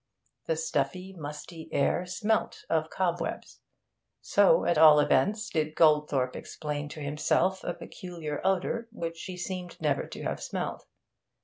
[0.47, 3.59] The stuffy, musty air smelt of cobwebs;
[4.19, 9.77] so, at all events, did Goldthorpe explain to himself a peculiar odour which he seemed
[9.79, 10.87] never to have smelt.